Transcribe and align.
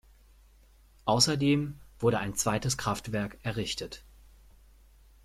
Außerdem 1.05 1.77
wurde 1.99 2.17
ein 2.17 2.33
zweites 2.33 2.75
Kraftwerk 2.75 3.37
errichtet. 3.43 4.03